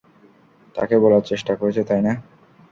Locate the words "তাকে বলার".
0.75-1.23